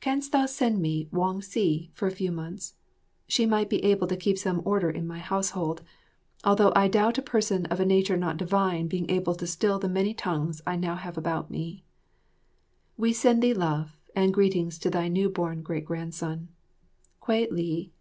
Canst 0.00 0.32
thou 0.32 0.46
send 0.46 0.80
me 0.82 1.08
Wong 1.12 1.40
si 1.40 1.92
for 1.94 2.08
a 2.08 2.10
few 2.10 2.32
months? 2.32 2.74
She 3.28 3.46
might 3.46 3.70
be 3.70 3.84
able 3.84 4.08
to 4.08 4.16
keep 4.16 4.36
some 4.36 4.62
order 4.64 4.90
in 4.90 5.06
my 5.06 5.20
household, 5.20 5.82
although 6.42 6.72
I 6.74 6.88
doubt 6.88 7.18
a 7.18 7.22
person 7.22 7.66
of 7.66 7.78
a 7.78 7.86
nature 7.86 8.16
not 8.16 8.36
divine 8.36 8.88
being 8.88 9.08
able 9.08 9.36
to 9.36 9.46
still 9.46 9.78
the 9.78 9.88
many 9.88 10.12
tongues 10.12 10.60
I 10.66 10.72
have 10.72 10.80
now 10.82 10.98
about 11.16 11.52
me. 11.52 11.84
We 12.96 13.12
send 13.12 13.44
thee 13.44 13.54
love, 13.54 13.96
and 14.16 14.34
greetings 14.34 14.76
to 14.80 14.90
thy 14.90 15.06
new 15.06 15.28
born 15.30 15.62
great 15.62 15.84
grandson. 15.84 16.48
Kwei 17.20 17.46
li. 17.48 17.92